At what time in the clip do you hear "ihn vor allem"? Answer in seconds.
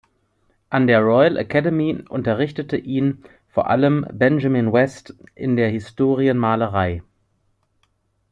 2.75-4.03